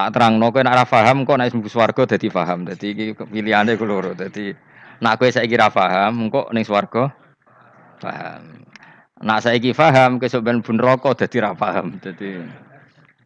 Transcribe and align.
Tak 0.00 0.16
terang 0.16 0.40
no 0.40 0.48
kowe 0.48 0.64
nek 0.64 0.72
ora 0.72 0.88
paham 0.88 1.28
kok 1.28 1.36
nek 1.36 1.52
mlebu 1.52 1.68
swarga 1.68 2.08
dadi 2.08 2.32
paham. 2.32 2.64
Dadi 2.64 2.86
iki 2.96 3.12
pilihane 3.12 3.76
ku 3.76 3.84
loro. 3.84 4.16
Dadi 4.16 4.48
nek 5.04 5.20
kowe 5.20 5.28
saiki 5.28 5.60
ra 5.60 5.68
paham 5.68 6.32
kok 6.32 6.48
ning 6.56 6.64
swarga 6.64 7.12
paham. 8.00 8.64
Nak 9.20 9.44
saiki 9.44 9.76
paham 9.76 10.16
ben 10.16 10.64
bun 10.64 10.80
rokok 10.80 11.20
dadi 11.20 11.36
ra 11.44 11.52
paham. 11.52 12.00
Dadi 12.00 12.40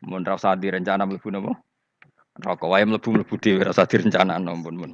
mun 0.02 0.26
ra 0.26 0.34
usah 0.34 0.58
direncana 0.58 1.06
mlebu? 1.06 1.54
Rokok 2.42 2.66
wae 2.66 2.82
mlebu-mlebu 2.82 3.34
dhewe 3.38 3.62
ra 3.62 3.70
usah 3.70 3.86
direncanakno 3.86 4.58
pun 4.58 4.74
mun. 4.74 4.92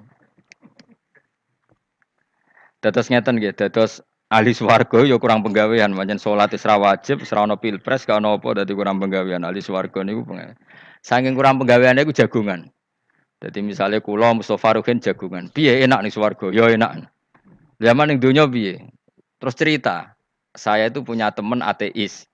Dados 2.84 3.08
ngeten 3.08 3.40
nggih, 3.40 3.56
dados 3.56 4.04
ahli 4.28 4.52
swarga 4.52 5.00
ya 5.08 5.16
kurang 5.16 5.40
penggawean, 5.40 5.96
pancen 5.96 6.20
salat 6.20 6.52
wis 6.52 6.64
wajib, 6.64 7.24
ono 7.32 7.56
pilpres, 7.56 8.04
gak 8.04 8.20
ono 8.20 8.36
apa 8.36 8.64
dadi 8.64 8.72
kurang 8.76 9.00
penggawean. 9.00 9.48
Ahli 9.48 9.64
swarga 9.64 10.04
niku 10.04 10.28
saking 11.00 11.36
kurang 11.36 11.60
penggaweane 11.60 12.04
iku 12.04 12.12
jagungan. 12.12 12.68
Jadi 13.40 13.64
misalnya 13.64 14.04
kula 14.04 14.36
Mustofa 14.36 14.76
Ruhin 14.76 15.00
jagungan, 15.00 15.48
piye 15.48 15.80
enak 15.80 16.04
nih 16.04 16.12
swarga? 16.12 16.52
Ya 16.52 16.68
enak. 16.68 17.08
Zaman 17.80 18.12
ning 18.12 18.20
donya 18.20 18.44
piye? 18.44 18.92
Terus 19.40 19.56
cerita, 19.56 20.12
saya 20.52 20.92
itu 20.92 21.00
punya 21.00 21.32
teman 21.32 21.64
ateis. 21.64 22.28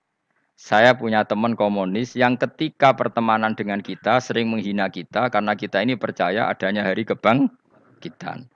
Saya 0.58 0.96
punya 0.96 1.22
teman 1.22 1.54
komunis 1.54 2.16
yang 2.16 2.34
ketika 2.34 2.96
pertemanan 2.96 3.52
dengan 3.54 3.78
kita 3.84 4.18
sering 4.18 4.48
menghina 4.48 4.88
kita 4.88 5.28
karena 5.28 5.52
kita 5.52 5.84
ini 5.84 5.94
percaya 5.94 6.48
adanya 6.48 6.82
hari 6.82 7.04
kebangkitan. 7.06 8.48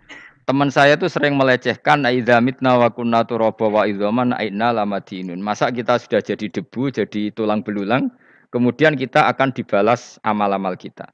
Teman 0.49 0.73
saya 0.73 0.99
tuh 0.99 1.13
sering 1.13 1.39
melecehkan 1.39 2.03
aidza 2.03 2.41
mitna 2.43 2.75
wa 2.81 2.91
kunna 2.91 3.23
turaba 3.23 3.69
wa 3.71 3.83
idzaman 3.87 4.35
aina 4.35 4.75
lamadinun. 4.75 5.39
Masa 5.39 5.71
kita 5.71 6.01
sudah 6.01 6.19
jadi 6.19 6.51
debu, 6.51 6.91
jadi 6.91 7.31
tulang 7.31 7.63
belulang, 7.63 8.11
kemudian 8.51 8.99
kita 8.99 9.31
akan 9.31 9.55
dibalas 9.55 10.19
amal-amal 10.23 10.75
kita. 10.77 11.11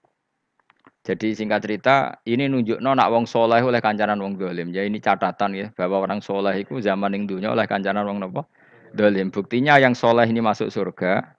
Jadi 1.07 1.39
singkat 1.39 1.63
cerita, 1.63 2.19
ini 2.27 2.51
nunjuk 2.51 2.83
nak 2.83 3.07
wong 3.15 3.31
soleh 3.31 3.63
oleh 3.63 3.79
kancanan 3.79 4.19
wong 4.19 4.35
dolim. 4.35 4.75
Ya 4.75 4.83
ini 4.83 4.99
catatan 4.99 5.55
ya 5.55 5.71
bahwa 5.79 6.03
orang 6.03 6.19
soleh 6.19 6.67
itu 6.67 6.83
zaman 6.83 7.15
yang 7.15 7.31
dunia 7.31 7.55
oleh 7.55 7.63
kancanan 7.71 8.03
wong 8.11 8.19
nopo 8.19 8.51
dolim. 8.91 9.31
Buktinya 9.31 9.79
yang 9.79 9.95
soleh 9.95 10.27
ini 10.27 10.43
masuk 10.43 10.67
surga. 10.67 11.39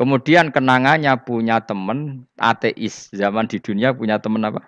Kemudian 0.00 0.48
kenangannya 0.48 1.12
punya 1.28 1.60
teman 1.60 2.24
ateis. 2.40 3.12
Zaman 3.12 3.44
di 3.52 3.60
dunia 3.60 3.92
punya 3.92 4.16
teman 4.16 4.48
apa? 4.48 4.64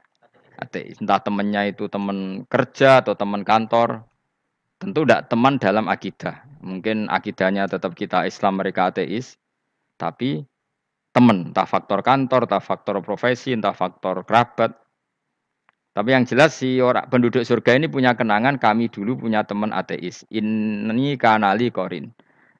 ateis. 0.61 1.01
Entah 1.01 1.25
temannya 1.25 1.73
itu 1.73 1.89
teman 1.89 2.45
kerja 2.47 3.01
atau 3.01 3.17
teman 3.17 3.43
kantor. 3.49 4.05
Tentu 4.77 5.09
tidak 5.09 5.33
teman 5.33 5.57
dalam 5.57 5.89
akidah. 5.89 6.45
Mungkin 6.61 7.09
akidahnya 7.09 7.65
tetap 7.65 7.97
kita 7.97 8.29
Islam, 8.29 8.61
mereka 8.61 8.93
ateis. 8.93 9.41
Tapi 9.97 10.45
teman, 11.15 11.55
entah 11.55 11.65
faktor 11.65 12.03
kantor, 12.03 12.51
entah 12.51 12.59
faktor 12.59 12.99
profesi, 13.01 13.55
entah 13.55 13.73
faktor 13.73 14.27
kerabat. 14.27 14.75
Tapi 15.95 16.11
yang 16.11 16.27
jelas 16.27 16.59
si 16.59 16.83
orang 16.83 17.07
penduduk 17.07 17.47
surga 17.47 17.79
ini 17.79 17.87
punya 17.87 18.19
kenangan 18.19 18.59
kami 18.59 18.91
dulu 18.91 19.23
punya 19.25 19.47
teman 19.47 19.71
ateis. 19.71 20.27
Ini 20.27 21.15
kanali 21.15 21.71
korin. 21.71 22.11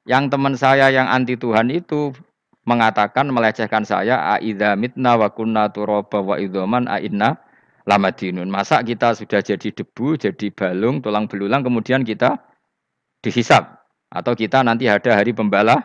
Yang 0.07 0.23
teman 0.31 0.55
saya 0.55 0.87
yang 0.87 1.11
anti 1.11 1.35
Tuhan 1.35 1.67
itu 1.67 2.15
mengatakan 2.63 3.27
melecehkan 3.27 3.83
saya 3.83 4.39
aidza 4.39 4.79
mitna 4.79 5.19
wa 5.19 5.27
kunna 5.35 5.67
turaba 5.67 6.23
wa 6.23 6.39
idzaman 6.39 6.87
inna 7.03 7.35
lama 7.83 8.09
dinun. 8.15 8.47
Masa 8.47 8.79
kita 8.87 9.11
sudah 9.13 9.43
jadi 9.43 9.67
debu, 9.67 10.15
jadi 10.15 10.47
balung, 10.55 11.03
tulang 11.03 11.27
belulang, 11.27 11.59
kemudian 11.59 12.07
kita 12.07 12.39
dihisap. 13.19 13.83
Atau 14.15 14.31
kita 14.31 14.63
nanti 14.63 14.87
ada 14.87 15.11
hari 15.11 15.35
pembala 15.35 15.83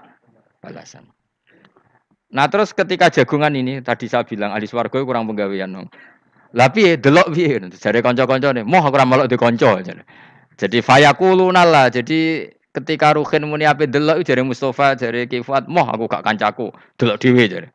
balasan. 0.62 1.02
Nah 2.30 2.46
terus 2.46 2.70
ketika 2.70 3.10
jagungan 3.10 3.50
ini, 3.58 3.82
tadi 3.82 4.06
saya 4.06 4.22
bilang 4.22 4.54
ahli 4.54 4.70
swarga 4.70 5.02
kurang 5.02 5.26
penggawean. 5.26 5.90
Tapi 6.50 6.98
delok 6.98 7.30
piye? 7.34 7.58
Jadi 7.58 7.98
konco-konco 8.02 8.48
nih, 8.54 8.66
moh 8.66 8.82
aku 8.82 8.96
ramalok 8.98 9.26
di 9.30 9.36
konco. 9.38 9.78
Jadi 10.58 10.78
fayakuluna 10.82 11.62
lah. 11.66 11.86
Jadi 11.90 12.46
ketika 12.70 13.14
Ruhin 13.14 13.46
muni 13.46 13.66
ape 13.66 13.90
delok 13.90 14.22
jare 14.22 14.42
Mustafa, 14.46 14.94
jare 14.94 15.26
Kifat, 15.26 15.66
moh 15.66 15.86
aku 15.86 16.06
gak 16.06 16.22
kancaku, 16.22 16.70
delok 16.98 17.18
dhewe 17.18 17.44
jare. 17.50 17.68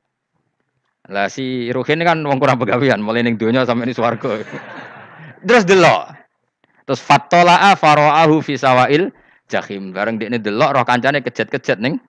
Lah 1.11 1.27
si 1.29 1.69
Ruhin 1.69 2.01
kan 2.01 2.23
wong 2.23 2.39
kurang 2.39 2.57
pegawean, 2.57 3.03
mulai 3.03 3.21
ning 3.23 3.35
donya 3.37 3.67
sampai 3.67 3.91
ini 3.91 3.93
swarga. 3.93 4.41
Terus 5.47 5.63
delok. 5.67 6.15
Terus 6.85 7.01
fatola'a 7.01 7.75
faro'ahu 7.77 8.41
fi 8.41 8.57
sawail 8.57 9.11
jahim. 9.51 9.93
Bareng 9.93 10.17
dekne 10.17 10.41
delok 10.41 10.73
roh 10.79 10.85
kancane 10.85 11.21
kejet-kejet 11.21 11.77
ning 11.77 12.01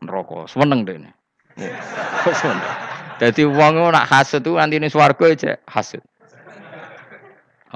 neraka. 0.00 0.48
Seneng 0.48 0.88
dekne. 0.88 1.19
Seneng. 2.30 2.72
Dadi 3.20 3.44
wong 3.44 3.92
nak 3.92 4.08
hasud 4.08 4.44
nanti 4.48 4.80
ning 4.80 4.88
swarga 4.88 5.24
aja 5.28 5.52
hasud. 5.68 6.00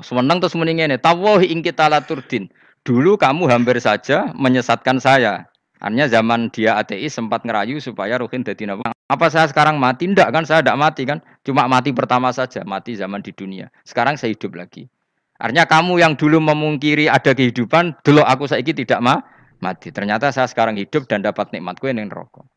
Seneng 0.00 0.42
terus 0.42 0.56
muni 0.58 0.74
ngene, 0.74 0.98
tawahi 0.98 1.52
ing 1.52 1.60
kita 1.62 1.86
laturdin. 1.86 2.50
Dulu 2.82 3.16
kamu 3.16 3.48
hampir 3.48 3.78
saja 3.78 4.32
menyesatkan 4.34 4.98
saya. 4.98 5.46
Artinya 5.84 6.08
zaman 6.08 6.48
dia 6.48 6.80
ateis 6.80 7.12
sempat 7.12 7.44
ngerayu 7.44 7.76
supaya 7.76 8.16
Ruhin 8.16 8.40
jadi 8.40 8.72
nabi. 8.72 8.88
Apa 8.88 9.28
saya 9.28 9.44
sekarang 9.52 9.76
mati? 9.76 10.08
Tidak 10.08 10.32
kan, 10.32 10.48
saya 10.48 10.64
tidak 10.64 10.80
mati 10.80 11.04
kan. 11.04 11.20
Cuma 11.44 11.68
mati 11.68 11.92
pertama 11.92 12.32
saja, 12.32 12.64
mati 12.64 12.96
zaman 12.96 13.20
di 13.20 13.36
dunia. 13.36 13.68
Sekarang 13.84 14.16
saya 14.16 14.32
hidup 14.32 14.56
lagi. 14.56 14.88
Artinya 15.36 15.68
kamu 15.68 16.00
yang 16.00 16.16
dulu 16.16 16.40
memungkiri 16.40 17.12
ada 17.12 17.36
kehidupan, 17.36 18.00
dulu 18.00 18.24
aku 18.24 18.48
saiki 18.48 18.72
tidak 18.72 19.04
ma 19.04 19.20
mati. 19.60 19.92
Ternyata 19.92 20.32
saya 20.32 20.48
sekarang 20.48 20.80
hidup 20.80 21.04
dan 21.04 21.20
dapat 21.20 21.52
nikmatku 21.52 21.84
yang 21.84 22.08
rokok. 22.08 22.48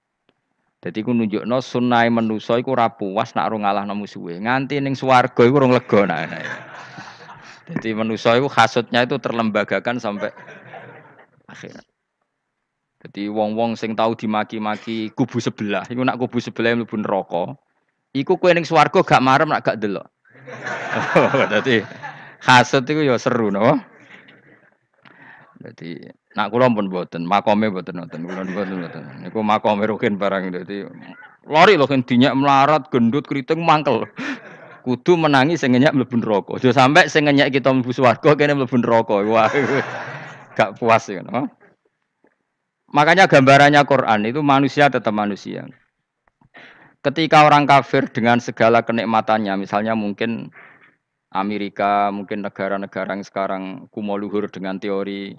Jadi 0.77 1.01
ku 1.01 1.09
no 1.09 1.57
sunai 1.57 2.13
menuso 2.13 2.53
iku 2.53 2.77
ora 2.77 2.93
puas 2.93 3.33
nak 3.33 3.49
ora 3.49 3.57
ngalahno 3.57 3.97
musuhe. 3.97 4.38
Nganti 4.38 4.77
ning 4.77 4.93
swarga 4.93 5.41
iku 5.41 5.57
ora 5.57 5.81
lega 5.81 6.01
nah. 6.05 6.21
Jadi 7.67 7.97
menuso 7.97 8.29
iku 8.38 8.45
hasutnya 8.45 9.03
itu 9.03 9.17
terlembagakan 9.17 9.97
sampai 9.97 10.29
akhirat. 11.49 11.83
Jadi 12.97 13.29
wong-wong 13.29 13.77
sing 13.77 13.93
tahu 13.93 14.17
dimaki-maki 14.17 15.13
kubu 15.13 15.38
sebelah, 15.38 15.85
iku 15.85 16.01
nak 16.01 16.17
kubu 16.17 16.41
sebelah 16.41 16.73
mlebu 16.73 16.97
neraka. 16.97 17.53
Iku 18.13 18.41
kowe 18.41 18.49
ning 18.49 18.65
swarga 18.65 19.05
gak 19.05 19.21
marem 19.21 19.49
nak 19.49 19.65
gak 19.65 19.77
delok. 19.77 20.09
Dadi 21.51 21.81
hasud 22.41 22.85
iku 22.89 23.01
ya 23.05 23.17
seru 23.21 23.53
no. 23.53 23.77
Jadi 25.57 26.05
nak 26.38 26.53
kula 26.53 26.70
pun 26.70 26.86
mboten, 26.86 27.25
makome 27.25 27.74
mboten 27.74 27.98
wonten, 27.98 28.22
kula 28.30 28.46
mboten 28.46 28.75
mboten. 28.86 29.03
Niku 29.25 29.42
makome 29.42 29.90
rukin 29.90 30.22
barang 30.22 30.53
dadi 30.53 30.86
lari 31.48 31.80
lho 31.80 31.88
kan 31.88 32.03
dinyak 32.03 32.36
melarat, 32.38 32.92
gendut, 32.94 33.25
keriting 33.25 33.64
mangkel. 33.64 34.06
Kudu 34.86 35.20
menangi 35.20 35.59
sing 35.59 35.75
ngenyak 35.75 35.96
mlebu 35.98 36.16
neraka. 36.22 36.52
Aja 36.62 36.72
sampe 36.72 37.03
kita 37.09 37.70
mlebu 37.74 37.92
swarga 37.92 38.40
kene 38.40 38.56
mlebu 38.56 38.78
neraka. 38.80 39.20
Wah. 39.25 39.52
Gak 40.56 40.80
puas 40.80 41.12
ya? 41.12 41.25
Makanya 42.88 43.28
gambarannya 43.28 43.84
Quran 43.84 44.31
itu 44.31 44.40
manusia 44.40 44.88
tetap 44.88 45.12
manusia. 45.12 45.68
Ketika 47.04 47.44
orang 47.44 47.68
kafir 47.68 48.08
dengan 48.08 48.40
segala 48.40 48.84
kenikmatannya, 48.84 49.59
misalnya 49.59 49.92
mungkin 49.94 50.56
Amerika, 51.36 52.08
mungkin 52.09 52.42
negara-negara 52.42 53.12
yang 53.12 53.24
sekarang 53.28 53.64
kumo 53.92 54.16
luhur 54.16 54.48
dengan 54.48 54.80
teori 54.80 55.36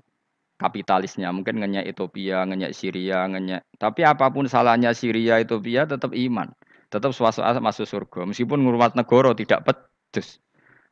kapitalisnya, 0.58 1.30
mungkin 1.30 1.62
ngenyek 1.62 1.86
Ethiopia, 1.86 2.42
ngenyek 2.42 2.74
Syria, 2.74 3.24
ngenyek. 3.30 3.62
Tapi 3.78 4.02
apa 4.02 4.26
pun 4.28 4.50
salahnya 4.50 4.90
Syria, 4.90 5.38
Ethiopia 5.38 5.86
tetap 5.86 6.10
iman, 6.10 6.50
tetap 6.90 7.14
suasana 7.14 7.62
masuk 7.62 7.86
surga. 7.86 8.26
Meskipun 8.26 8.66
ngurmat 8.66 8.98
negara 8.98 9.32
tidak 9.38 9.62
pedes. 9.64 10.42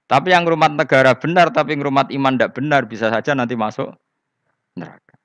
Tapi 0.06 0.31
yang 0.31 0.47
ngurmat 0.47 0.78
negara 0.78 1.19
benar, 1.19 1.50
tapi 1.50 1.75
ngurmat 1.75 2.15
iman 2.15 2.38
tidak 2.38 2.55
benar, 2.55 2.87
bisa 2.87 3.10
saja 3.10 3.34
nanti 3.34 3.59
masuk 3.59 3.91
neraka. 4.78 5.19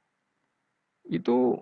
Itu 1.06 1.62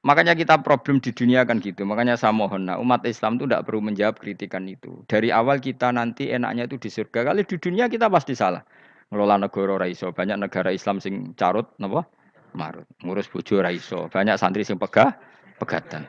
makanya 0.00 0.32
kita 0.32 0.64
problem 0.64 0.96
di 1.04 1.12
dunia 1.12 1.44
kan 1.44 1.60
gitu. 1.60 1.84
Makanya 1.84 2.16
saya 2.16 2.32
mohon, 2.32 2.64
nah, 2.64 2.80
umat 2.80 3.04
Islam 3.04 3.36
itu 3.36 3.44
tidak 3.44 3.68
perlu 3.68 3.84
menjawab 3.84 4.16
kritikan 4.16 4.64
itu. 4.64 5.04
Dari 5.04 5.28
awal 5.28 5.60
kita 5.60 5.92
nanti 5.92 6.32
enaknya 6.32 6.64
itu 6.64 6.80
di 6.80 6.88
surga. 6.88 7.32
Kali 7.32 7.44
di 7.44 7.56
dunia 7.60 7.84
kita 7.92 8.08
pasti 8.08 8.32
salah. 8.32 8.64
Ngelola 9.12 9.44
negara 9.44 9.76
raiso. 9.76 10.08
Banyak 10.16 10.40
negara 10.40 10.72
Islam 10.72 11.04
sing 11.04 11.36
carut, 11.36 11.68
napa? 11.76 12.08
Marut. 12.54 12.86
Ngurus 13.02 13.26
bojo 13.26 13.60
raiso. 13.60 14.06
Banyak 14.08 14.38
santri 14.38 14.62
sing 14.62 14.78
pegah, 14.78 15.14
pegatan. 15.58 16.06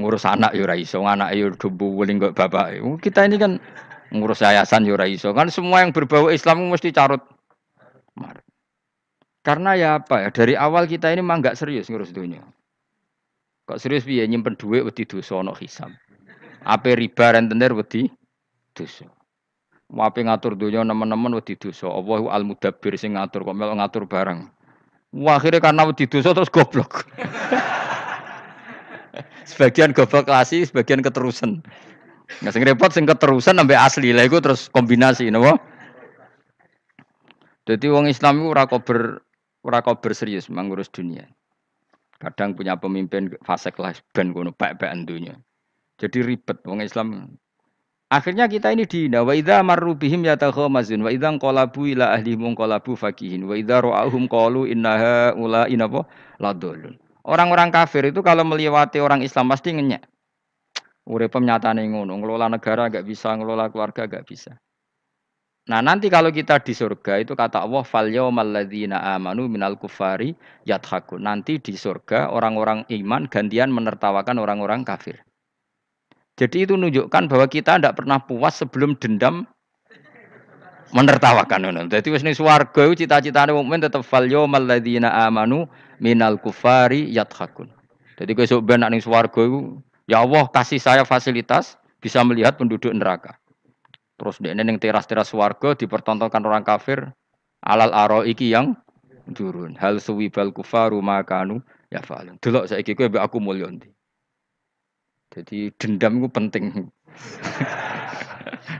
Ngurus 0.00 0.24
anak 0.24 0.56
yo 0.56 0.64
raiso, 0.64 1.04
anak 1.04 1.36
yo 1.36 1.52
dumbu 1.52 1.92
weling 2.00 2.16
kok 2.16 2.32
bapak. 2.32 2.80
Kita 3.04 3.28
ini 3.28 3.36
kan 3.36 3.60
ngurus 4.10 4.40
yayasan 4.40 4.88
yo 4.88 4.96
raiso. 4.96 5.36
Kan 5.36 5.52
semua 5.52 5.84
yang 5.84 5.92
berbau 5.92 6.32
Islam 6.32 6.72
mesti 6.72 6.88
carut. 6.90 7.20
Marut. 8.16 8.44
Karena 9.40 9.72
ya 9.72 9.90
apa 10.00 10.24
ya, 10.24 10.28
dari 10.28 10.52
awal 10.52 10.84
kita 10.84 11.08
ini 11.12 11.24
mah 11.24 11.40
nggak 11.40 11.56
serius 11.56 11.88
ngurus 11.88 12.12
dunia. 12.12 12.44
Kok 13.64 13.80
serius 13.80 14.04
biaya 14.04 14.28
nyimpen 14.28 14.56
duit 14.56 14.84
wedi 14.84 15.08
dosa 15.08 15.40
ono 15.40 15.56
hisab. 15.56 15.88
Apa 16.64 16.92
riba 16.92 17.32
rentenir 17.32 17.72
wedi 17.72 18.08
dosa. 18.76 19.08
Wape 19.88 20.22
ngatur 20.22 20.60
dunia 20.60 20.84
nemen-nemen 20.84 21.40
wedi 21.40 21.56
dosa. 21.56 21.88
Allah 21.88 22.20
al 22.28 22.44
mudabbir 22.44 23.00
sing 23.00 23.16
ngatur 23.16 23.48
kok 23.48 23.56
mel 23.56 23.72
ngatur 23.80 24.04
barang. 24.04 24.59
Wah, 25.10 25.42
akhirnya 25.42 25.58
karena 25.58 25.82
wedi 25.90 26.06
dosa 26.06 26.30
terus 26.30 26.50
goblok. 26.50 27.02
sebagian 29.50 29.90
goblok 29.90 30.30
klasik, 30.30 30.70
sebagian 30.70 31.02
keterusan. 31.02 31.66
Nggak 32.38 32.52
sing 32.54 32.62
repot 32.62 32.90
sing 32.94 33.04
keterusan 33.10 33.58
sampai 33.58 33.74
asli 33.74 34.14
lah 34.14 34.22
iku 34.22 34.38
terus 34.38 34.70
kombinasi 34.70 35.26
napa? 35.34 35.58
Jadi 37.66 37.90
wong 37.90 38.06
Islam 38.06 38.40
itu 38.40 38.46
ora 38.54 38.64
kober 38.70 39.20
ora 39.66 39.82
kober 39.82 40.14
serius 40.14 40.46
mengurus 40.46 40.88
dunia. 40.88 41.26
Kadang 42.22 42.54
punya 42.54 42.78
pemimpin 42.78 43.34
fasek 43.42 43.82
lah 43.82 43.92
ben 44.14 44.30
kono 44.30 44.54
pek-pekan 44.54 45.04
dunia. 45.04 45.34
Jadi 45.98 46.22
ribet 46.22 46.62
wong 46.62 46.80
Islam. 46.80 47.34
Akhirnya 48.10 48.50
kita 48.50 48.74
ini 48.74 48.90
dihina 48.90 49.22
wa 49.22 49.30
idza 49.30 49.62
marru 49.62 49.94
bihim 49.94 50.26
yatakhamazun 50.26 51.06
wa 51.06 51.14
idza 51.14 51.30
qalabu 51.38 51.86
ila 51.94 52.18
qalabu 52.58 52.98
fakihin 52.98 53.46
wa 53.46 53.54
idza 53.54 53.78
ra'ahum 53.78 54.26
qalu 54.26 54.66
innaha 54.66 55.30
ula 55.38 55.70
inapa 55.70 56.10
ladulun. 56.42 56.98
Orang-orang 57.22 57.70
kafir 57.70 58.10
itu 58.10 58.18
kalau 58.26 58.42
melewati 58.42 58.98
orang 58.98 59.22
Islam 59.22 59.54
pasti 59.54 59.78
ngenyek. 59.78 60.02
Urip 61.06 61.38
nyatane 61.38 61.86
ngono, 61.86 62.18
ngelola 62.18 62.50
negara 62.50 62.90
gak 62.90 63.06
bisa, 63.06 63.30
ngelola 63.38 63.70
keluarga 63.70 64.10
gak 64.10 64.26
bisa. 64.26 64.58
Nah 65.70 65.78
nanti 65.78 66.10
kalau 66.10 66.34
kita 66.34 66.58
di 66.66 66.74
surga 66.74 67.22
itu 67.22 67.38
kata 67.38 67.62
Allah 67.62 67.86
fal 67.86 68.10
yaumal 68.10 68.50
amanu 68.50 69.46
minal 69.46 69.78
kufari 69.78 70.34
yadhaku. 70.66 71.14
Nanti 71.22 71.62
di 71.62 71.78
surga 71.78 72.34
orang-orang 72.34 72.90
iman 72.90 73.30
gantian 73.30 73.70
menertawakan 73.70 74.42
orang-orang 74.42 74.82
kafir. 74.82 75.22
Jadi 76.40 76.64
itu 76.64 76.72
menunjukkan 76.72 77.28
bahwa 77.28 77.44
kita 77.52 77.76
tidak 77.76 78.00
pernah 78.00 78.16
puas 78.16 78.56
sebelum 78.56 78.96
dendam 78.96 79.44
menertawakan. 80.96 81.84
Jadi 81.92 82.08
wis 82.08 82.24
ning 82.24 82.32
swarga 82.32 82.88
cita-citane 82.96 83.52
mukmin 83.52 83.84
tetap 83.84 84.00
fal 84.00 84.24
yaumal 84.24 84.64
amanu 84.64 85.68
minal 86.00 86.40
kufari 86.40 87.12
yadhakun. 87.12 87.68
Jadi 88.16 88.32
kowe 88.32 88.48
sok 88.48 88.64
ben 88.64 88.80
ning 88.88 89.04
swarga 89.04 89.44
ya 90.08 90.24
Allah 90.24 90.48
kasih 90.48 90.80
saya 90.80 91.04
fasilitas 91.04 91.76
bisa 92.00 92.24
melihat 92.24 92.56
penduduk 92.56 92.88
neraka. 92.96 93.36
Terus 94.16 94.40
dia 94.40 94.56
neng 94.56 94.80
teras-teras 94.80 95.28
warga 95.36 95.76
dipertontonkan 95.76 96.40
orang 96.40 96.64
kafir 96.64 97.12
alal 97.60 97.92
aro 97.92 98.24
iki 98.24 98.48
yang 98.48 98.72
turun. 99.36 99.76
Hal 99.76 100.00
suwibal 100.00 100.56
kufaru 100.56 101.04
makanu 101.04 101.60
ya 101.92 102.00
falun. 102.00 102.40
Delok 102.40 102.64
saya 102.64 102.80
kowe 102.80 103.20
aku 103.20 103.36
mulya 103.44 103.68
Jadi 105.30 105.70
dendam 105.78 106.22
itu 106.22 106.28
penting. 106.30 106.64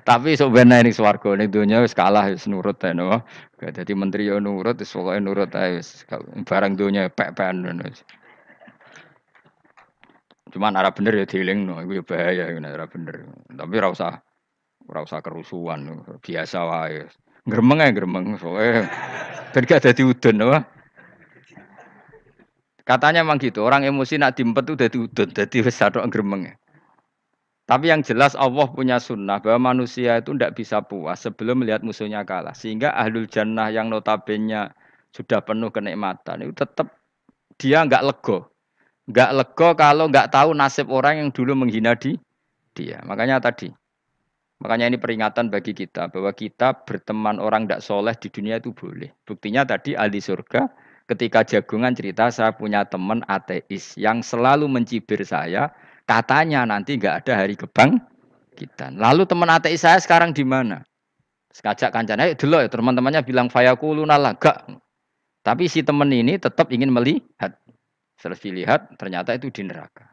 Tapi 0.08 0.34
sok 0.34 0.54
ben 0.54 0.74
ning 0.74 0.90
swarga 0.90 1.38
ning 1.38 1.50
donya 1.50 1.82
wis 1.82 1.94
kalah 1.94 2.26
wis 2.30 2.50
nurut 2.50 2.78
ae 2.82 2.94
no. 2.94 3.22
Dadi 3.58 3.92
menteri 3.94 4.26
yo 4.26 4.42
nurut 4.42 4.78
pokoke 4.82 5.18
nurut 5.22 5.54
ae 5.54 5.78
wis 5.78 6.02
barang 6.46 6.74
donya 6.74 7.06
pek-pekan. 7.10 7.70
Cuman 10.50 10.74
arah 10.74 10.90
bener 10.90 11.14
ya 11.22 11.26
dielingno 11.30 11.78
iku 11.86 12.02
ya 12.02 12.02
bahaya 12.02 12.44
ora 12.50 12.86
bener. 12.90 13.30
Tapi 13.54 13.74
Ora 14.90 15.06
usah 15.06 15.22
kerusuhan, 15.22 16.02
biasa 16.18 16.58
wae. 16.66 17.06
Gremeng 17.46 17.78
ae 17.78 17.94
gremeng, 17.94 18.34
soalnya 18.42 18.90
ben 19.54 19.62
gak 19.62 19.86
dadi 19.86 20.02
udun 20.02 20.42
apa? 20.42 20.66
Katanya 22.84 23.22
memang 23.24 23.38
gitu, 23.40 23.64
orang 23.64 23.84
emosi 23.84 24.16
nak 24.16 24.36
dimpet 24.36 24.66
dadi 24.76 24.98
udun, 24.98 25.28
dadi 25.30 25.58
wis 25.60 25.76
satok 25.76 26.04
gremeng. 26.08 26.52
Tapi 27.70 27.86
yang 27.86 28.02
jelas 28.02 28.34
Allah 28.34 28.66
punya 28.66 28.98
sunnah 28.98 29.38
bahwa 29.38 29.70
manusia 29.70 30.18
itu 30.18 30.34
tidak 30.34 30.58
bisa 30.58 30.82
puas 30.82 31.22
sebelum 31.22 31.62
melihat 31.62 31.86
musuhnya 31.86 32.26
kalah. 32.26 32.50
Sehingga 32.50 32.90
ahlul 32.98 33.30
jannah 33.30 33.70
yang 33.70 33.86
notabene 33.86 34.74
sudah 35.14 35.38
penuh 35.38 35.70
kenikmatan 35.70 36.50
itu 36.50 36.54
tetap 36.58 36.90
dia 37.62 37.86
nggak 37.86 38.02
lego. 38.02 38.50
Nggak 39.06 39.30
lego 39.38 39.68
kalau 39.78 40.10
nggak 40.10 40.34
tahu 40.34 40.50
nasib 40.50 40.90
orang 40.90 41.22
yang 41.22 41.30
dulu 41.30 41.54
menghina 41.54 41.94
di 41.94 42.18
dia. 42.74 42.98
Makanya 43.06 43.38
tadi 43.38 43.70
Makanya 44.60 44.92
ini 44.92 44.98
peringatan 45.00 45.48
bagi 45.48 45.72
kita 45.72 46.12
bahwa 46.12 46.36
kita 46.36 46.84
berteman 46.84 47.40
orang 47.40 47.64
tidak 47.64 47.80
soleh 47.80 48.12
di 48.12 48.28
dunia 48.28 48.60
itu 48.60 48.76
boleh. 48.76 49.08
Buktinya 49.24 49.64
tadi 49.64 49.96
ahli 49.96 50.20
surga 50.20 50.68
ketika 51.10 51.42
jagungan 51.42 51.90
cerita 51.90 52.30
saya 52.30 52.54
punya 52.54 52.86
teman 52.86 53.26
ateis 53.26 53.98
yang 53.98 54.22
selalu 54.22 54.70
mencibir 54.70 55.18
saya. 55.26 55.74
Katanya 56.06 56.66
nanti 56.66 56.98
nggak 56.98 57.26
ada 57.26 57.32
hari 57.46 57.54
kebang 57.54 57.98
kita. 58.54 58.90
Lalu 58.94 59.26
teman 59.26 59.50
ateis 59.50 59.82
saya 59.82 59.98
sekarang 59.98 60.34
di 60.34 60.42
mana? 60.42 60.82
Sekajak 61.50 61.90
kancana, 61.90 62.30
ayo 62.30 62.34
dulu 62.38 62.62
ya 62.62 62.70
teman-temannya 62.70 63.22
bilang 63.26 63.50
fayakuluna 63.50 64.14
laga. 64.18 64.62
Tapi 65.42 65.66
si 65.66 65.82
teman 65.82 66.10
ini 66.14 66.38
tetap 66.38 66.70
ingin 66.70 66.94
melihat. 66.94 67.58
Setelah 68.18 68.38
dilihat 68.38 68.80
ternyata 69.00 69.34
itu 69.34 69.50
di 69.50 69.66
neraka. 69.66 70.12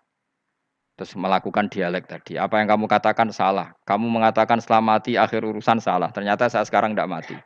Terus 0.97 1.13
melakukan 1.13 1.69
dialek 1.69 2.09
tadi. 2.09 2.41
Apa 2.41 2.57
yang 2.57 2.73
kamu 2.73 2.89
katakan 2.89 3.29
salah. 3.29 3.75
Kamu 3.85 4.09
mengatakan 4.09 4.57
setelah 4.57 4.97
mati 4.97 5.13
akhir 5.13 5.45
urusan 5.45 5.77
salah. 5.77 6.09
Ternyata 6.09 6.49
saya 6.49 6.65
sekarang 6.65 6.97
tidak 6.97 7.09
mati. 7.09 7.37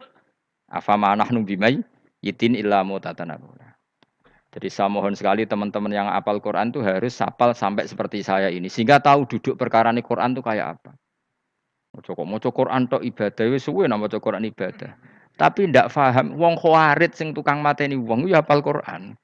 Afama 0.72 1.12
nahnu 1.20 1.44
bimai 1.44 1.84
yitin 2.22 2.54
illa 2.56 2.86
mutatanabura. 2.86 3.76
Jadi 4.52 4.68
saya 4.68 4.92
mohon 4.92 5.16
sekali 5.16 5.48
teman-teman 5.48 5.92
yang 5.96 6.08
apal 6.12 6.44
Quran 6.44 6.76
itu 6.76 6.84
harus 6.84 7.16
sapal 7.16 7.56
sampai 7.56 7.88
seperti 7.88 8.20
saya 8.20 8.52
ini. 8.52 8.68
Sehingga 8.68 9.00
tahu 9.00 9.24
duduk 9.24 9.56
perkara 9.56 9.96
ini 9.96 10.04
Quran 10.04 10.36
itu 10.36 10.44
kayak 10.44 10.80
apa. 10.80 10.92
Mau 11.92 12.24
mau 12.24 12.40
Quran 12.40 12.88
to 12.88 13.00
ibadah, 13.04 13.46
wis 13.52 13.68
suwe 13.68 13.88
nama 13.88 14.08
Quran 14.08 14.48
ibadah. 14.48 14.96
Tapi 15.40 15.72
ndak 15.72 15.88
faham, 15.92 16.36
wong 16.36 16.60
khawarit 16.60 17.16
sing 17.16 17.32
tukang 17.32 17.64
mateni 17.64 17.96
wong 17.96 18.28
ya 18.28 18.44
apal 18.44 18.60
Quran. 18.60 19.16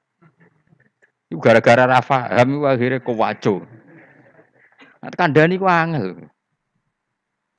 Gara-gara 1.28 1.84
ra 1.84 2.00
paham 2.00 2.64
akhirnya 2.64 3.04
kewaco. 3.04 3.68
Nah, 5.04 5.12
kandani 5.12 5.60
ku 5.60 5.68
angel. 5.68 6.24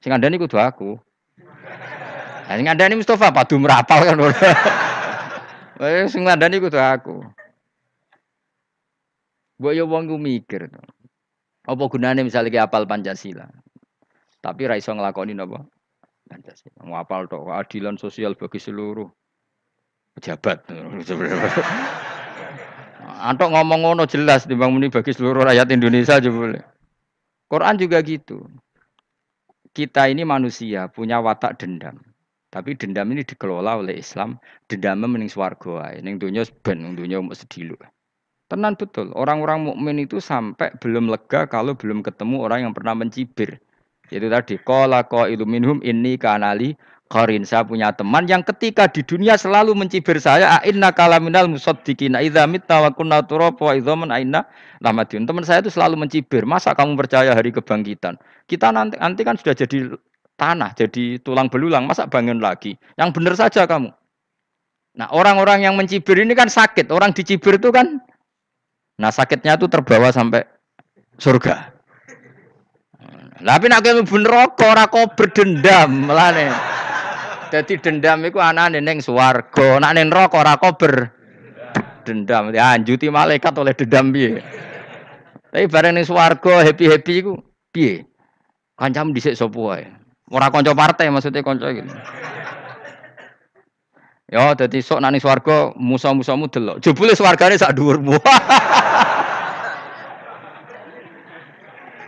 Sing 0.01 0.09
kandani 0.09 0.41
kudu 0.41 0.57
aku. 0.57 0.97
Nah, 2.49 2.53
sing 2.57 2.65
kandani 2.65 2.97
Mustafa 2.97 3.29
padu 3.29 3.61
merapal 3.61 4.09
kan. 4.09 4.17
Eh 5.79 6.11
sing 6.11 6.27
kandani 6.27 6.59
kudu 6.59 6.75
aku. 6.75 7.23
Mbok 9.59 9.73
yo 9.75 9.87
wong 9.87 10.11
ku 10.11 10.19
mikir 10.19 10.67
to. 10.67 10.83
Apa 11.63 11.83
gunane 11.87 12.23
misalnya 12.27 12.51
ki 12.51 12.59
apal 12.59 12.83
Pancasila. 12.83 13.47
Tapi 14.43 14.67
ra 14.67 14.75
iso 14.75 14.91
nglakoni 14.91 15.31
napa? 15.35 15.63
Pancasila. 16.27 16.83
Ngapal 16.83 17.31
tok 17.31 17.47
keadilan 17.47 17.95
sosial 17.95 18.35
bagi 18.35 18.59
seluruh 18.59 19.07
pejabat. 20.19 20.67
Antok 23.19 23.51
ngomong 23.51 23.83
ngono 23.83 24.03
jelas 24.07 24.47
timbang 24.47 24.71
muni 24.71 24.87
bagi 24.91 25.11
seluruh 25.11 25.43
rakyat 25.47 25.71
Indonesia 25.75 26.19
aja 26.19 26.31
boleh. 26.31 26.63
Quran 27.51 27.75
juga 27.79 27.99
gitu. 28.03 28.47
Kita 29.71 30.11
ini 30.11 30.27
manusia 30.27 30.87
punya 30.91 31.19
watak 31.23 31.55
dendam. 31.59 32.08
Tapi 32.49 32.73
dendam 32.73 33.05
ini 33.13 33.21
dikelola 33.21 33.77
oleh 33.77 34.01
Islam. 34.01 34.41
Dendamnya 34.65 35.05
mending 35.05 35.29
swargo 35.29 35.77
ae. 35.77 36.01
Ning 36.01 36.17
dunia 36.17 36.41
ben, 36.65 36.81
ning 36.81 36.97
mau 36.97 37.37
sedilu. 37.37 37.77
Tenan 38.49 38.73
betul. 38.73 39.13
Orang-orang 39.13 39.69
mukmin 39.69 40.01
itu 40.01 40.17
sampai 40.17 40.73
belum 40.81 41.05
lega 41.13 41.45
kalau 41.45 41.77
belum 41.77 42.01
ketemu 42.01 42.41
orang 42.41 42.65
yang 42.65 42.73
pernah 42.73 42.97
mencibir. 42.97 43.61
Itu 44.09 44.25
tadi 44.25 44.57
qala 44.57 45.05
qailu 45.05 45.45
minhum 45.45 45.77
inni 45.85 46.17
kanali 46.17 46.73
qarin. 47.13 47.45
Saya 47.45 47.61
punya 47.61 47.93
teman 47.93 48.25
yang 48.25 48.41
ketika 48.41 48.89
di 48.89 49.05
dunia 49.05 49.37
selalu 49.37 49.77
mencibir 49.77 50.17
saya, 50.17 50.57
inna 50.65 50.89
kalaminal 50.89 51.45
musaddiqina 51.45 52.25
idza 52.25 52.49
mitta 52.49 52.81
wa 52.81 52.89
kunna 52.89 53.21
turaba 53.21 53.69
wa 53.69 53.73
idzaman 53.77 54.09
aina 54.09 54.49
lamadun. 54.81 55.29
Teman 55.29 55.45
saya 55.45 55.61
itu 55.61 55.69
selalu 55.69 56.01
mencibir. 56.01 56.41
Masa 56.49 56.73
kamu 56.73 56.97
percaya 56.97 57.37
hari 57.37 57.53
kebangkitan? 57.53 58.17
Kita 58.49 58.73
nanti 58.73 58.97
nanti 58.97 59.21
kan 59.21 59.37
sudah 59.37 59.53
jadi 59.53 59.93
tanah, 60.39 60.71
jadi 60.71 61.19
tulang 61.19 61.51
belulang, 61.51 61.83
masa 61.83 62.07
bangun 62.07 62.39
lagi? 62.39 62.79
Yang 62.95 63.09
benar 63.19 63.33
saja 63.35 63.67
kamu. 63.67 63.91
Nah, 64.95 65.07
orang-orang 65.11 65.67
yang 65.67 65.75
mencibir 65.75 66.17
ini 66.17 66.31
kan 66.31 66.47
sakit. 66.47 66.89
Orang 66.89 67.11
dicibir 67.11 67.59
itu 67.59 67.69
kan 67.69 67.99
nah 68.99 69.15
sakitnya 69.15 69.55
itu 69.55 69.71
terbawa 69.71 70.11
sampai 70.11 70.43
surga. 71.15 71.71
Tapi 73.39 73.65
nak 73.71 73.79
kamu 73.79 74.03
bener 74.03 74.27
rokok, 74.27 74.67
ora 74.67 74.83
kok 74.91 75.15
berdendam 75.15 76.11
melane. 76.11 76.51
Jadi 77.49 77.79
dendam 77.79 78.19
itu 78.27 78.35
anak 78.37 78.75
neng 78.75 78.99
suwargo, 78.99 79.79
nak 79.79 79.95
neng 79.95 80.11
rokok 80.11 80.43
kok 80.59 80.75
berdendam. 80.83 82.51
Dianjuti 82.51 83.07
malaikat 83.07 83.55
oleh 83.55 83.71
dendam 83.71 84.11
piye. 84.11 84.43
Tapi 85.49 85.65
bareng 85.71 85.95
neng 85.95 86.03
suwargo 86.03 86.59
happy 86.59 86.91
happy 86.91 87.15
ku 87.23 87.39
piye? 87.71 88.03
Kancam 88.75 89.15
dhisik 89.15 89.39
sapa 89.39 89.59
wae. 89.59 89.87
Ora 90.29 90.53
kanca 90.53 90.77
partai 90.77 91.09
maksudnya 91.09 91.41
kanca 91.41 91.73
gitu. 91.73 91.89
Ya, 94.29 94.53
dadi 94.53 94.77
sok 94.85 95.01
nang 95.01 95.17
swarga 95.17 95.73
musa-musamu 95.73 96.45
delok. 96.53 96.85
Jebule 96.85 97.17
swargane 97.17 97.57
sak 97.57 97.73
dhuwurmu. 97.73 98.13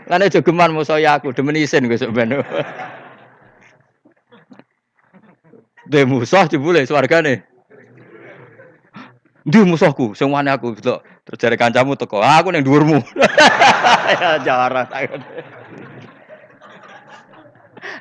Lan 0.05 0.27
jogeman 0.29 0.69
musuh 0.69 1.01
ya 1.01 1.17
aku 1.17 1.33
demen 1.33 1.57
isin 1.57 1.89
gue 1.89 1.97
sebenarnya. 1.97 2.45
Dhe 5.89 6.05
musuh 6.05 6.45
jebule 6.45 6.85
swargane. 6.85 7.41
Ndi 9.41 9.65
musuhku, 9.65 10.13
sing 10.13 10.29
wani 10.29 10.53
aku 10.53 10.77
delok. 10.77 11.01
Terus 11.25 11.37
jare 11.41 11.57
kancamu 11.57 11.97
teko, 11.97 12.21
ah, 12.21 12.37
aku 12.37 12.53
ning 12.53 12.61
dhuwurmu. 12.61 13.01
ya 14.21 14.37
jarang. 14.45 14.85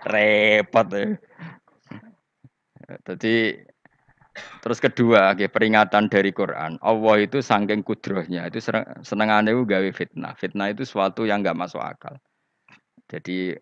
Repot 0.06 0.86
ya. 0.92 1.16
Jadi 3.06 3.54
terus 4.62 4.78
kedua, 4.82 5.34
okay, 5.34 5.50
peringatan 5.50 6.10
dari 6.10 6.34
Quran. 6.34 6.80
Allah 6.80 7.16
itu 7.22 7.38
sangking 7.44 7.86
kudrohnya 7.86 8.48
itu 8.48 8.58
senengannya 9.04 9.54
itu 9.54 9.62
gawe 9.66 9.90
fitnah. 9.94 10.32
Fitnah 10.34 10.72
itu 10.72 10.82
sesuatu 10.82 11.26
yang 11.26 11.44
nggak 11.44 11.58
masuk 11.58 11.82
akal. 11.82 12.18
Jadi 13.10 13.54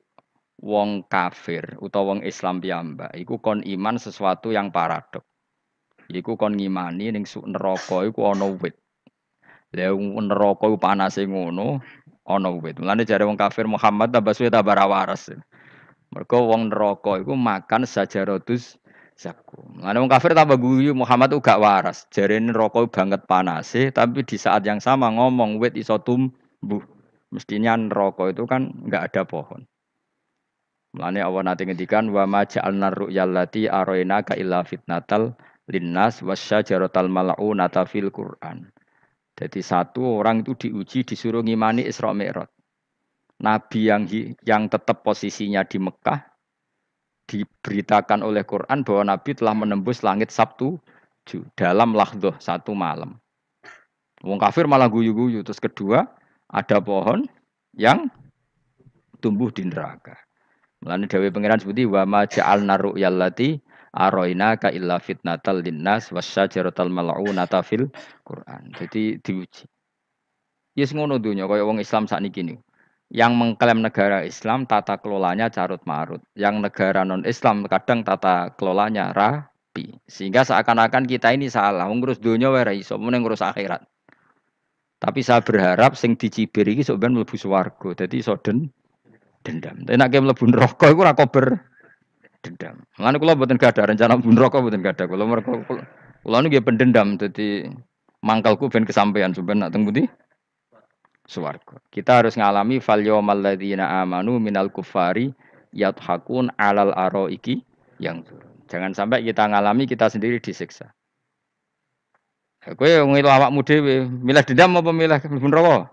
wong 0.59 1.07
kafir 1.07 1.79
utawa 1.79 2.15
wong 2.15 2.21
Islam 2.27 2.59
piyambak 2.59 3.15
iku 3.15 3.39
kon 3.39 3.63
iman 3.63 3.97
sesuatu 3.97 4.51
yang 4.51 4.75
paradok. 4.75 5.25
Iku 6.09 6.41
kon 6.41 6.57
ngimani 6.57 7.13
ning 7.13 7.25
neraka 7.25 8.09
iku 8.09 8.33
ana 8.33 8.49
wit. 8.49 8.77
Lah 9.77 9.93
neraka 9.93 10.65
iku 10.73 10.79
panase 10.81 11.29
ngono, 11.29 11.85
ana 12.25 12.49
wit. 12.49 12.81
Mulane 12.81 13.05
jare 13.05 13.29
wong 13.29 13.37
kafir 13.37 13.69
Muhammad 13.69 14.09
tambah 14.13 14.33
suwe 14.33 14.49
tambah 14.49 14.73
waras. 14.73 15.37
Mergo 16.09 16.49
wong 16.49 16.73
neraka 16.73 17.21
iku 17.21 17.37
makan 17.37 17.85
sajarotus 17.85 18.81
zakum. 19.19 19.83
Mulane 19.83 19.99
wong 20.01 20.11
kafir 20.11 20.33
tambah 20.33 20.57
guyu 20.57 20.97
Muhammad 20.97 21.35
tuh 21.35 21.43
gak 21.45 21.61
waras. 21.61 22.09
Jarene 22.09 22.55
neraka 22.55 22.87
banget 22.89 23.27
panase, 23.29 23.93
tapi 23.93 24.25
di 24.25 24.41
saat 24.41 24.65
yang 24.65 24.81
sama 24.81 25.13
ngomong 25.13 25.61
wit 25.61 25.77
iso 25.77 26.01
tumbuh. 26.01 26.81
Mestinya 27.29 27.77
neraka 27.77 28.33
itu 28.33 28.49
kan 28.49 28.73
nggak 28.89 29.13
ada 29.13 29.23
pohon. 29.29 29.69
Mulane 30.97 31.21
Allah 31.21 31.43
nanti 31.45 31.69
ngendikan 31.69 32.09
wa 32.09 32.25
ma 32.25 32.49
ja'alna 32.49 32.89
ru'yallati 32.89 33.69
aroina 33.69 34.25
ka 34.25 34.33
illa 34.33 34.65
fitnatal 34.65 35.37
linnas 35.69 36.25
wasyajaratal 36.25 37.13
mal'unata 37.13 37.85
fil 37.85 38.09
Qur'an. 38.09 38.73
Jadi 39.37 39.61
satu 39.61 40.19
orang 40.19 40.43
itu 40.43 40.57
diuji 40.57 41.05
disuruh 41.05 41.45
ngimani 41.45 41.85
Isra 41.85 42.17
Mi'raj. 42.17 42.49
Nabi 43.39 43.87
yang 43.87 44.03
yang 44.43 44.67
tetap 44.67 45.07
posisinya 45.07 45.63
di 45.63 45.79
Mekah 45.79 46.27
diberitakan 47.29 48.27
oleh 48.27 48.43
Quran 48.43 48.83
bahwa 48.83 49.15
Nabi 49.15 49.31
telah 49.39 49.55
menembus 49.55 50.03
langit 50.03 50.35
Sabtu 50.35 50.81
dalam 51.55 51.95
lahdoh 51.95 52.35
satu 52.43 52.75
malam. 52.75 53.21
Wong 54.27 54.41
kafir 54.43 54.67
malah 54.67 54.91
guyu-guyu. 54.91 55.47
Terus 55.47 55.63
kedua, 55.63 56.03
ada 56.51 56.83
pohon 56.83 57.29
yang 57.79 58.11
tumbuh 59.23 59.53
di 59.55 59.69
neraka. 59.71 60.19
Mulane 60.83 61.07
Dewi 61.07 61.31
Pangeran 61.31 61.63
seperti 61.63 61.87
wa 61.87 62.03
ma 62.09 62.27
ja'alna 62.27 62.81
ru'yallati 62.81 63.61
aroina 63.95 64.59
ka 64.59 64.73
illa 64.75 64.99
fitnatal 64.99 65.63
linnas 65.63 66.11
wasyajaratal 66.11 66.91
mal'unata 66.91 67.63
fil 67.63 67.87
Quran. 68.27 68.75
Jadi 68.75 69.23
diuji. 69.23 69.69
Yes 70.75 70.95
ngono 70.95 71.19
dunya 71.19 71.47
kaya 71.47 71.67
wong 71.67 71.83
Islam 71.83 72.07
sakniki 72.07 72.47
niku 72.47 72.68
yang 73.09 73.33
mengklaim 73.41 73.81
negara 73.81 74.21
Islam 74.25 74.69
tata 74.69 75.01
kelolanya 75.01 75.49
carut 75.49 75.81
marut. 75.89 76.21
Yang 76.37 76.69
negara 76.69 77.09
non 77.09 77.25
Islam 77.25 77.65
kadang 77.65 78.05
tata 78.05 78.53
kelolanya 78.61 79.17
rapi. 79.17 79.97
Sehingga 80.05 80.45
seakan-akan 80.45 81.09
kita 81.09 81.33
ini 81.33 81.49
salah. 81.49 81.89
Ngurus 81.89 82.21
dunia 82.21 82.53
wae 82.53 82.85
iso, 82.85 83.01
ngurus 83.01 83.41
akhirat. 83.41 83.81
Tapi 84.99 85.21
saya 85.23 85.41
berharap 85.41 85.95
sing 85.95 86.19
dicibir 86.19 86.67
iki 86.69 86.85
sebenarnya 86.85 87.23
mlebu 87.25 87.37
swarga. 87.39 87.89
Dadi 87.97 88.21
iso 88.21 88.37
den 88.43 88.69
dendam. 89.47 89.87
Tapi 89.89 89.97
nek 89.97 90.13
mlebu 90.13 90.45
neraka 90.51 90.93
iku 90.93 91.01
ora 91.07 91.15
kober 91.17 91.65
dendam. 92.45 92.83
Lan 93.01 93.17
kula 93.17 93.39
mboten 93.39 93.57
gadah 93.57 93.89
rencana 93.89 94.19
mlebu 94.19 94.31
neraka 94.37 94.57
mboten 94.61 94.83
gadah. 94.85 95.07
Kula 95.09 95.25
mergo 95.25 95.65
kula 96.27 96.37
niku 96.45 96.61
pendendam 96.61 97.17
dadi 97.17 97.65
mangkalku 98.27 98.69
ben 98.69 98.83
kesampaian 98.83 99.31
sebenarnya 99.31 99.71
teng 99.71 99.87
pundi? 99.87 100.11
Swarga. 101.29 101.77
Kita 101.93 102.25
harus 102.25 102.35
ngalami 102.41 102.81
fal 102.81 103.05
yawmal 103.05 103.39
ladzina 103.39 104.01
amanu 104.01 104.41
minal 104.41 104.73
kufari 104.73 105.31
yadhakun 105.77 106.49
alal 106.57 106.97
iki 107.29 107.61
yang 108.01 108.25
Jangan 108.69 108.93
sampai 108.93 109.25
kita 109.25 109.49
ngalami 109.49 109.89
kita 109.89 110.13
sendiri 110.13 110.37
disiksa. 110.45 110.93
Kowe 112.77 112.85
ngilu 112.85 113.25
awakmu 113.33 113.65
dhewe, 113.65 114.05
milah 114.05 114.45
dendam 114.45 114.77
apa 114.77 114.93
milah 114.93 115.17
mlebu 115.25 115.49
neraka? 115.49 115.89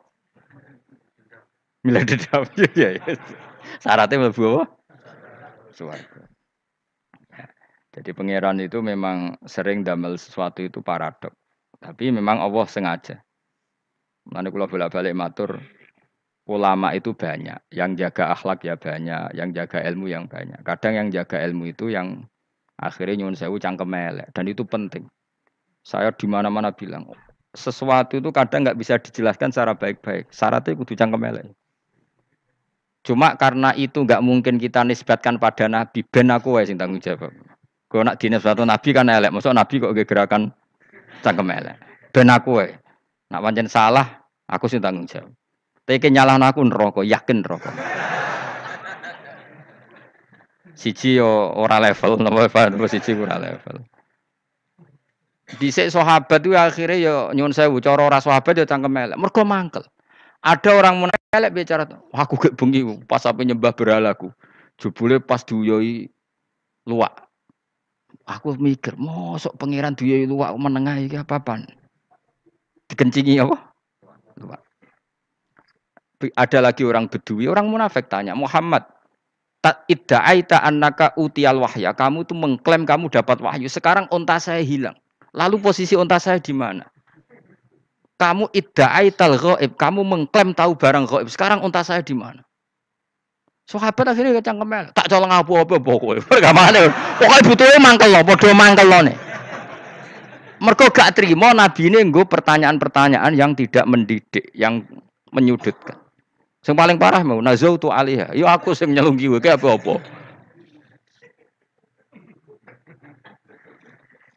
Milah 1.88 2.04
dendam. 2.04 2.44
Ya 2.75 3.00
ya. 3.00 3.04
Syaratnya 3.80 4.27
mlebu 4.27 4.44
apa? 4.44 4.63
Swarga. 5.72 6.27
Jadi 7.96 8.12
pangeran 8.12 8.60
itu 8.60 8.84
memang 8.84 9.39
sering 9.48 9.88
damel 9.88 10.20
sesuatu 10.20 10.60
itu 10.60 10.84
paradok. 10.84 11.32
Tapi 11.80 12.12
memang 12.12 12.44
Allah 12.44 12.68
sengaja. 12.68 13.24
Mana 14.25 14.50
kalau 14.50 14.65
bolak-balik 14.65 15.13
matur, 15.13 15.62
ulama 16.50 16.94
itu 16.94 17.13
banyak, 17.13 17.58
yang 17.74 17.98
jaga 17.98 18.34
akhlak 18.34 18.65
ya 18.65 18.77
banyak, 18.77 19.34
yang 19.38 19.50
jaga 19.53 19.82
ilmu 19.86 20.10
yang 20.10 20.25
banyak. 20.29 20.62
Kadang 20.62 20.94
yang 20.94 21.08
jaga 21.13 21.41
ilmu 21.41 21.70
itu 21.70 21.89
yang 21.94 22.25
akhirnya 22.77 23.25
nyun 23.25 23.38
sewu 23.38 23.58
cangkem 23.58 23.89
elek 23.94 24.29
dan 24.34 24.46
itu 24.46 24.65
penting. 24.65 25.05
Saya 25.86 26.10
di 26.10 26.25
mana-mana 26.25 26.74
bilang 26.74 27.05
sesuatu 27.53 28.17
itu 28.17 28.29
kadang 28.34 28.65
nggak 28.65 28.77
bisa 28.77 28.98
dijelaskan 28.98 29.53
secara 29.53 29.74
baik-baik. 29.77 30.29
Syaratnya 30.34 30.75
kudu 30.75 30.94
cangkem 30.98 31.22
elek. 31.24 31.46
Cuma 33.05 33.38
karena 33.38 33.70
itu 33.77 34.01
nggak 34.01 34.22
mungkin 34.25 34.58
kita 34.58 34.82
nisbatkan 34.82 35.38
pada 35.38 35.70
nabi, 35.70 36.01
ben 36.01 36.34
aku 36.34 36.58
sing 36.65 36.77
tanggung 36.82 36.98
jawab. 36.98 37.29
Kalau 37.86 38.01
nak 38.01 38.17
dinisbatkan 38.17 38.65
nabi 38.65 38.89
kan 38.91 39.05
elek, 39.05 39.29
maksud 39.29 39.53
nabi 39.53 39.77
kok 39.77 39.94
gerakan 39.94 40.50
cangkem 41.22 41.53
elek. 41.53 41.77
Ben 42.10 42.34
aku 42.34 42.65
Nak 43.34 43.41
pancen 43.41 43.67
salah, 43.70 44.22
aku 44.46 44.70
sih 44.70 44.77
tanggung 44.77 45.10
jawab. 45.10 45.34
Tapi 45.86 46.10
nyalah 46.10 46.41
aku 46.41 46.65
neraka, 46.65 47.01
yakin 47.05 47.46
neraka. 47.46 47.70
Siji 50.75 51.17
yo 51.22 51.55
ora 51.55 51.79
level, 51.79 52.20
napa 52.20 52.51
Pak? 52.51 52.75
Siji 52.91 53.15
ora 53.15 53.39
level. 53.39 53.86
Dhisik 55.46 55.94
sahabat 55.94 56.41
itu 56.41 56.58
akhirnya 56.58 56.98
yo 56.98 57.15
nyun 57.38 57.53
sewu 57.53 57.77
cara 57.77 58.01
ora 58.01 58.17
sahabat 58.17 58.58
yo 58.58 58.65
cangkem 58.65 58.98
elek. 58.98 59.17
Mergo 59.22 59.46
mangkel. 59.46 59.86
Ada 60.41 60.77
orang 60.77 61.05
menelek 61.05 61.53
bicara, 61.53 61.89
aku 62.13 62.38
gak 62.38 62.53
bengi 62.53 62.86
pas 63.10 63.22
apa 63.25 63.41
nyembah 63.41 63.74
berhalaku. 63.74 64.29
Jebule 64.77 65.17
pas 65.22 65.41
duyoi 65.41 66.05
luak. 66.86 67.25
Aku 68.25 68.58
mikir, 68.58 68.98
mosok 68.98 69.53
pangeran 69.58 69.94
duyoi 69.94 70.25
luak 70.25 70.53
menengah 70.58 70.98
iki 71.01 71.17
apa-apaan? 71.17 71.65
Dikencingi 72.92 73.42
apa? 73.42 73.58
Ada 76.34 76.63
lagi 76.63 76.82
orang 76.88 77.12
bedui, 77.12 77.46
orang 77.46 77.70
munafik 77.70 78.10
tanya, 78.10 78.34
Muhammad, 78.34 78.88
tak 79.65 79.82
idda'aita 79.89 80.62
annaka 80.62 81.18
utial 81.18 81.58
wahya. 81.65 81.98
Kamu 81.98 82.22
tuh 82.30 82.38
mengklaim 82.38 82.86
kamu 82.86 83.10
dapat 83.10 83.42
wahyu. 83.42 83.65
Sekarang 83.65 84.06
onta 84.13 84.38
saya 84.38 84.62
hilang. 84.62 84.94
Lalu 85.34 85.58
posisi 85.58 85.98
onta 85.98 86.22
saya 86.22 86.38
di 86.38 86.54
mana? 86.54 86.86
Kamu 88.22 88.54
idda'aital 88.54 89.36
ghaib. 89.42 89.74
Kamu 89.74 90.06
mengklaim 90.06 90.54
tahu 90.54 90.77
barang 90.77 91.10
ghaib. 91.10 91.27
Sekarang 91.34 91.65
onta 91.65 91.82
saya 91.82 92.06
di 92.06 92.13
mana? 92.13 92.46
Sahabat 93.65 94.13
akhirnya 94.13 94.38
kacang 94.38 94.62
kemel. 94.62 94.94
Tak 94.94 95.10
colong 95.10 95.34
apa-apa 95.34 95.82
pokoknya. 95.82 96.22
Gak 96.46 96.54
mana. 96.54 96.86
Pokoknya 97.18 97.42
butuhnya 97.50 97.80
mangkel 97.82 98.10
loh. 98.13 98.22
Podo 98.22 98.54
mangkel 98.54 98.86
loh 98.86 99.01
nih. 99.01 99.18
Mereka 100.65 100.89
gak 100.89 101.13
terima 101.13 101.53
nabi 101.53 101.93
ini 101.93 102.01
nggo 102.10 102.25
pertanyaan-pertanyaan 102.25 103.38
yang 103.38 103.53
tidak 103.53 103.86
mendidik, 103.86 104.50
yang 104.57 104.81
menyudutkan. 105.29 106.01
Yang 106.65 106.75
paling 106.81 106.98
parah 106.98 107.22
mau 107.22 107.38
nazau 107.38 107.77
tu 107.77 107.93
alihah. 107.93 108.34
Yo 108.34 108.50
aku 108.50 108.74
sing 108.74 108.98
nyelunggi 108.98 109.29
wae 109.29 109.45
apa-apa. 109.45 110.01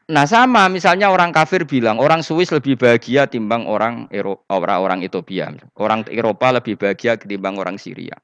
Nah 0.09 0.25
sama 0.29 0.69
misalnya 0.69 1.09
orang 1.09 1.33
kafir 1.33 1.65
bilang 1.65 2.01
orang 2.01 2.21
Swiss 2.25 2.53
lebih 2.53 2.77
bahagia 2.77 3.29
timbang 3.29 3.65
orang 3.65 4.09
Eropa, 4.13 4.45
orang 4.53 4.79
orang 4.85 4.99
Ethiopia. 5.05 5.53
Orang 5.81 6.05
Eropa 6.13 6.53
lebih 6.53 6.77
bahagia 6.77 7.17
ketimbang 7.17 7.57
orang 7.57 7.81
Syria. 7.81 8.17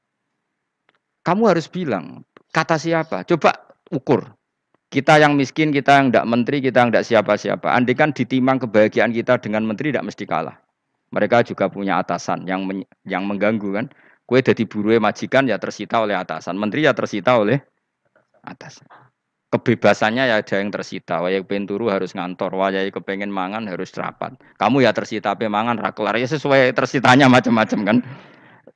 Kamu 1.25 1.49
harus 1.49 1.65
bilang 1.65 2.21
kata 2.53 2.77
siapa? 2.77 3.25
Coba 3.25 3.73
ukur. 3.89 4.29
Kita 4.89 5.17
yang 5.19 5.35
miskin, 5.35 5.73
kita 5.73 5.97
yang 5.99 6.07
tidak 6.13 6.25
menteri, 6.29 6.57
kita 6.61 6.85
yang 6.85 6.89
tidak 6.93 7.05
siapa-siapa. 7.09 7.67
Andai 7.73 7.97
kan 7.97 8.13
ditimang 8.13 8.61
kebahagiaan 8.61 9.11
kita 9.11 9.41
dengan 9.41 9.65
menteri 9.65 9.91
tidak 9.91 10.07
mesti 10.13 10.23
kalah. 10.23 10.55
Mereka 11.11 11.47
juga 11.47 11.67
punya 11.69 11.99
atasan 12.01 12.43
yang 12.49 12.63
men 12.67 12.85
yang 13.05 13.25
mengganggu 13.25 13.69
kan. 13.71 13.85
Kue 14.25 14.41
jadi 14.41 14.65
buruh 14.65 14.97
majikan 14.97 15.45
ya 15.45 15.61
tersita 15.61 16.01
oleh 16.01 16.17
atasan, 16.17 16.57
menteri 16.57 16.89
ya 16.89 16.97
tersita 16.97 17.37
oleh 17.37 17.61
atasan. 18.41 18.89
Kebebasannya 19.53 20.27
ya 20.27 20.41
ada 20.41 20.55
yang 20.57 20.73
tersita. 20.73 21.21
Wayai 21.21 21.45
penturu 21.45 21.87
harus 21.93 22.17
ngantor, 22.17 22.51
wayai 22.57 22.89
kepengen 22.89 23.29
mangan 23.29 23.69
harus 23.69 23.93
rapat. 23.93 24.35
Kamu 24.57 24.81
ya 24.81 24.91
tersita 24.91 25.37
pe 25.37 25.45
mangan 25.45 25.77
rakelar 25.77 26.17
ya 26.17 26.27
sesuai 26.27 26.73
tersitanya 26.73 27.29
macam-macam 27.29 27.79
kan. 27.85 27.97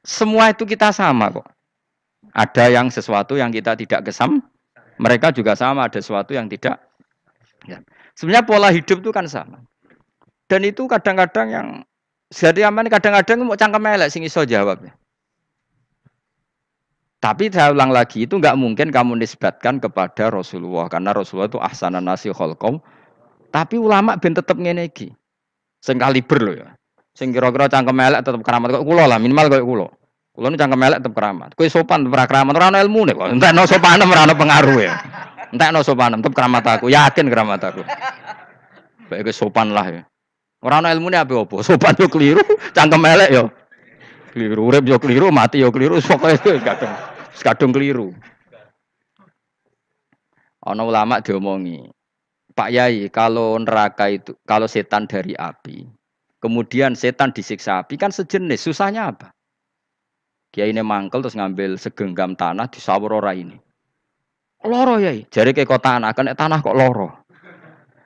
Semua 0.05 0.53
itu 0.53 0.63
kita 0.63 0.93
sama 0.93 1.33
kok. 1.33 1.49
Ada 2.31 2.69
yang 2.69 2.93
sesuatu 2.93 3.35
yang 3.35 3.49
kita 3.49 3.73
tidak 3.73 4.05
kesam, 4.07 4.39
mereka 4.99 5.31
juga 5.31 5.55
sama 5.55 5.87
ada 5.87 5.97
sesuatu 5.97 6.35
yang 6.35 6.51
tidak. 6.51 6.77
Ya. 7.63 7.79
Sebenarnya 8.19 8.43
pola 8.43 8.69
hidup 8.69 8.99
itu 8.99 9.11
kan 9.15 9.25
sama. 9.31 9.63
Dan 10.51 10.67
itu 10.67 10.85
kadang-kadang 10.91 11.47
yang 11.47 11.67
jadi 12.29 12.67
aman 12.67 12.91
kadang-kadang 12.91 13.41
mau 13.47 13.55
cangkem 13.55 13.87
elek 13.89 14.11
sing 14.11 14.27
iso 14.27 14.43
jawab. 14.43 14.83
Tapi 17.19 17.51
saya 17.51 17.75
ulang 17.75 17.91
lagi 17.91 18.23
itu 18.27 18.39
nggak 18.39 18.55
mungkin 18.55 18.91
kamu 18.91 19.19
nisbatkan 19.19 19.79
kepada 19.79 20.31
Rasulullah 20.31 20.87
karena 20.87 21.11
Rasulullah 21.11 21.51
itu 21.51 21.59
ahsanan 21.59 22.03
nasi 22.03 22.31
kholkom. 22.31 22.79
Tapi 23.49 23.75
ulama 23.75 24.15
ben 24.19 24.35
tetep 24.35 24.55
ngene 24.55 24.87
iki. 24.87 25.11
Sing 25.79 25.99
kaliber 25.99 26.39
loh 26.39 26.55
ya. 26.55 26.69
Sing 27.15 27.35
kira-kira 27.35 27.67
cangkem 27.67 27.97
elek 27.99 28.23
tetep 28.23 28.39
keramat 28.43 28.71
kok 28.71 28.85
kula 28.87 29.03
lah 29.09 29.19
minimal 29.19 29.51
kok 29.51 29.63
kula. 29.67 29.87
Kula 30.39 30.55
nu 30.55 30.55
cangkem 30.55 30.79
elek 30.87 31.03
tetep 31.03 31.11
keramat. 31.11 31.51
Kowe 31.51 31.67
sopan 31.67 32.07
tetep 32.07 32.23
keramat 32.31 32.55
ora 32.55 32.71
ono 32.71 32.79
ilmune 32.79 33.11
kok. 33.11 33.27
Entekno 33.27 33.67
sopan 33.67 33.99
ora 33.99 34.23
ono 34.23 34.33
pengaruh 34.39 34.79
ya. 34.79 34.95
Entekno 35.51 35.83
sopan 35.83 36.15
tetep 36.15 36.31
keramat 36.31 36.63
aku, 36.63 36.87
yakin 36.87 37.27
keramat 37.27 37.59
aku. 37.59 37.83
Baik 39.11 39.35
sopan 39.35 39.75
lah 39.75 39.83
ya. 39.91 40.01
Ora 40.63 40.79
ono 40.79 40.87
ilmune 40.87 41.19
apa 41.19 41.35
opo? 41.35 41.59
Sopan 41.67 41.91
yo 41.99 42.07
keliru, 42.07 42.39
cangkem 42.71 43.03
elek 43.03 43.35
yo 43.35 43.51
keliru, 44.31 44.71
urip 44.71 44.87
yo 44.87 44.95
keliru, 44.95 45.27
mati 45.27 45.59
yo 45.59 45.75
keliru, 45.75 45.99
pokoke 45.99 46.55
kadung 46.63 46.93
kadung 47.43 47.71
keliru. 47.75 48.15
Ana 50.63 50.87
ulama 50.87 51.19
diomongi, 51.19 51.83
Pak 52.55 52.69
Yai, 52.71 53.11
kalau 53.11 53.59
neraka 53.59 54.07
itu, 54.11 54.35
kalau 54.47 54.67
setan 54.71 55.03
dari 55.03 55.35
api, 55.35 55.87
kemudian 56.43 56.95
setan 56.95 57.31
disiksa 57.35 57.83
api 57.83 57.95
kan 57.95 58.11
sejenis, 58.11 58.67
susahnya 58.67 59.11
apa? 59.15 59.35
Kiai 60.59 60.75
ini 60.75 60.83
mangkel 60.83 61.23
terus 61.23 61.39
ngambil 61.39 61.79
segenggam 61.79 62.35
tanah 62.35 62.67
di 62.67 62.83
sawur 62.83 63.15
ora 63.15 63.31
ini. 63.31 63.55
Loro 64.67 64.99
ya, 64.99 65.15
jari 65.31 65.55
ke 65.55 65.63
kota 65.63 65.95
tanah, 65.95 66.11
kan 66.11 66.35
tanah 66.35 66.59
kok 66.59 66.75
loro. 66.75 67.15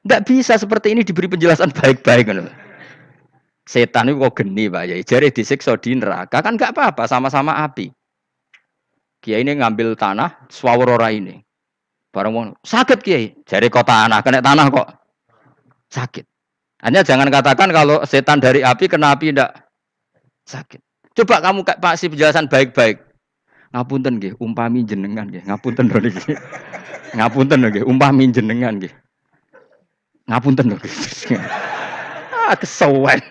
Enggak 0.05 0.21
bisa 0.29 0.53
seperti 0.53 0.93
ini 0.93 1.01
diberi 1.01 1.25
penjelasan 1.33 1.73
baik-baik. 1.73 2.29
Setan 3.65 4.13
itu 4.13 4.21
kok 4.21 4.37
geni 4.37 4.69
Pak 4.69 4.85
ya. 4.85 5.01
Jari 5.01 5.33
disiksa 5.33 5.73
di 5.81 5.97
neraka 5.97 6.45
kan 6.45 6.53
enggak 6.53 6.77
apa-apa, 6.77 7.09
sama-sama 7.09 7.57
api. 7.57 7.89
Kiai 9.17 9.41
ini 9.41 9.57
ngambil 9.57 9.97
tanah 9.97 10.45
swawur 10.53 10.93
ora 10.93 11.09
ini. 11.09 11.41
Barang 12.13 12.37
mau 12.37 12.53
sakit 12.61 13.01
Kiai. 13.01 13.33
Jari 13.49 13.73
kota 13.73 14.05
tanah, 14.05 14.21
kena 14.21 14.45
tanah 14.45 14.69
kok 14.69 14.87
sakit. 15.89 16.25
Hanya 16.85 17.01
jangan 17.01 17.33
katakan 17.33 17.73
kalau 17.73 18.05
setan 18.05 18.37
dari 18.37 18.61
api 18.61 18.85
kena 18.85 19.17
api 19.17 19.33
tidak 19.33 19.57
sakit. 20.45 20.92
Coba 21.13 21.37
kamu 21.45 21.61
kasih 21.61 22.09
penjelasan 22.09 22.49
baik-baik. 22.49 22.97
Ngapunten 23.73 24.17
nggih, 24.17 24.33
umpami 24.41 24.81
jenengan 24.81 25.29
nggih. 25.29 25.45
Ngapunten 25.45 25.85
lho 25.89 25.99
niki. 26.01 26.33
Ngapunten 27.13 27.57
lho 27.61 27.67
nggih, 27.69 27.85
umpami 27.85 28.33
jenengan 28.33 28.73
nggih. 28.81 28.93
Ngapunten 30.25 30.73
lho. 30.73 30.77
ah 32.49 32.57
kesawan. 32.57 33.21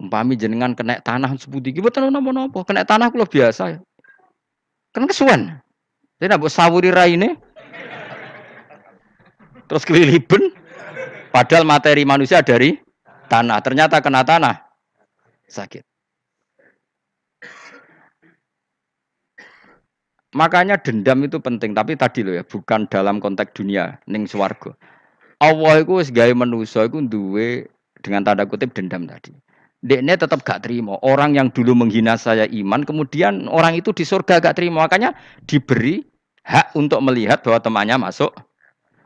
Umpami 0.00 0.40
jenengan 0.40 0.72
kena 0.72 1.00
tanah 1.04 1.36
seputi 1.36 1.72
iki 1.72 1.84
boten 1.84 2.08
napa-napa. 2.08 2.64
Kena 2.64 2.84
tanah 2.84 3.12
kula 3.12 3.28
biasa 3.28 3.76
ya. 3.76 3.78
Kan 4.96 5.04
kesuwen. 5.04 5.52
Jadi 6.16 6.32
nak 6.32 6.48
sawuri 6.48 6.88
raine. 6.88 7.36
Terus 9.68 9.84
keliliben. 9.84 10.52
Padahal 11.28 11.64
materi 11.68 12.08
manusia 12.08 12.40
dari 12.40 12.76
tanah. 13.28 13.60
Ternyata 13.64 14.00
kena 14.04 14.24
tanah 14.24 14.63
sakit. 15.54 15.86
Makanya 20.34 20.82
dendam 20.82 21.22
itu 21.22 21.38
penting, 21.38 21.78
tapi 21.78 21.94
tadi 21.94 22.26
loh 22.26 22.34
ya, 22.34 22.42
bukan 22.42 22.90
dalam 22.90 23.22
konteks 23.22 23.54
dunia, 23.54 24.02
ning 24.10 24.26
swarga. 24.26 24.74
Allah 25.38 25.86
itu 25.86 26.02
wis 26.02 26.10
gawe 26.10 26.34
manusa 26.34 26.90
iku 26.90 26.98
duwe 27.06 27.70
dengan 28.02 28.26
tanda 28.26 28.42
kutip 28.42 28.74
dendam 28.74 29.06
tadi. 29.06 29.30
Dekne 29.84 30.18
tetap 30.18 30.42
gak 30.42 30.66
terima. 30.66 30.98
Orang 31.06 31.38
yang 31.38 31.54
dulu 31.54 31.76
menghina 31.76 32.18
saya 32.18 32.50
iman, 32.50 32.82
kemudian 32.82 33.46
orang 33.46 33.78
itu 33.78 33.94
di 33.94 34.02
surga 34.02 34.42
gak 34.42 34.58
terima. 34.58 34.88
Makanya 34.88 35.14
diberi 35.46 36.02
hak 36.42 36.74
untuk 36.74 36.98
melihat 37.04 37.44
bahwa 37.44 37.60
temannya 37.62 37.96
masuk 38.00 38.34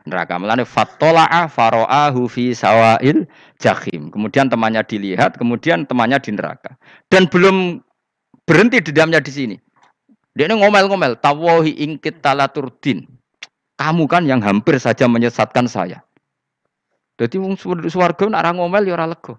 neraka. 0.07 0.39
Melane 0.39 0.63
fatola'a 0.63 1.49
faro'ahu 1.49 2.29
fi 2.31 2.55
sawail 2.55 3.27
jahim. 3.59 4.13
Kemudian 4.13 4.47
temannya 4.47 4.85
dilihat, 4.85 5.35
kemudian 5.35 5.83
temannya 5.89 6.19
di 6.21 6.31
neraka. 6.35 6.77
Dan 7.11 7.27
belum 7.27 7.83
berhenti 8.47 8.79
dendamnya 8.79 9.19
di 9.19 9.31
sini. 9.31 9.55
Dia 10.37 10.47
ngomel-ngomel, 10.47 11.19
tawahi 11.19 11.75
ingkit 11.83 12.23
talaturdin. 12.23 13.03
Kamu 13.79 14.07
kan 14.07 14.27
yang 14.27 14.43
hampir 14.43 14.79
saja 14.79 15.07
menyesatkan 15.07 15.67
saya. 15.67 16.03
Jadi 17.19 17.35
wong 17.35 17.59
swarga 17.59 18.31
nak 18.31 18.47
ora 18.47 18.51
ngomel 18.55 18.87
ya 18.87 18.95
ora 18.95 19.11
lega. 19.11 19.35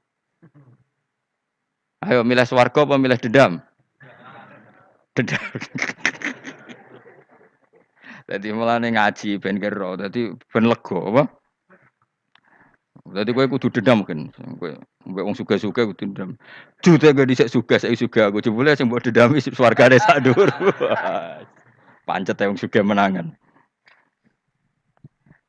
Ayo 2.04 2.24
milih 2.24 2.44
swarga 2.44 2.84
apa 2.84 2.96
milih 3.00 3.16
dendam? 3.20 3.60
Dendam. 5.16 5.40
Jadi 8.30 8.54
mulane 8.54 8.94
ngaji 8.94 9.42
ben 9.42 9.58
kero, 9.58 9.98
dadi 9.98 10.30
ben 10.54 10.70
lega 10.70 10.98
apa? 11.02 11.22
Dadi 13.10 13.34
kowe 13.34 13.46
kudu 13.50 13.74
dendam 13.74 14.06
kan. 14.06 14.30
Kowe 14.62 14.78
mbek 15.10 15.24
wong 15.26 15.34
suga-suga 15.34 15.90
kudu 15.90 16.14
dendam. 16.14 16.38
Jute 16.78 17.10
gak 17.10 17.26
dhisik 17.26 17.50
suga, 17.50 17.82
saiki 17.82 18.06
suga 18.06 18.30
aku 18.30 18.38
jebule 18.38 18.70
sing 18.78 18.86
mbok 18.86 19.02
dendami 19.02 19.42
swargane 19.58 19.98
sak 19.98 20.22
dhuwur. 20.22 20.46
Pancet 22.06 22.38
wong 22.38 22.54
suga 22.54 22.86
menangan. 22.86 23.34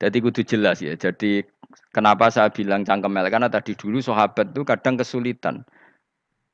Jadi 0.02 0.18
kudu 0.18 0.42
jelas 0.42 0.82
ya. 0.82 0.98
Jadi 0.98 1.46
kenapa 1.94 2.34
saya 2.34 2.50
bilang 2.50 2.82
cangkemel 2.82 3.30
karena 3.30 3.54
tadi 3.54 3.78
dulu 3.78 4.02
sahabat 4.02 4.58
itu 4.58 4.66
kadang 4.66 4.98
kesulitan 4.98 5.62